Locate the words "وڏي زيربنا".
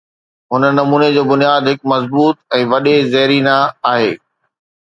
2.73-3.57